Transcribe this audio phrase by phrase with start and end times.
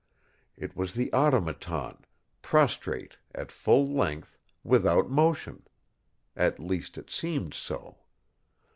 [0.57, 2.05] It was the Automaton,
[2.41, 5.61] prostrate, at full length, without motion.
[6.35, 7.99] At least it seemed so.